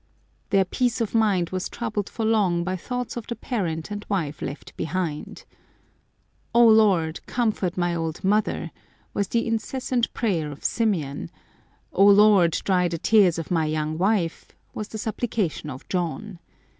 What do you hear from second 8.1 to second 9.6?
mother," was the